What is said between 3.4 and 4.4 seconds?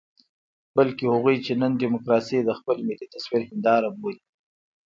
هنداره بولي.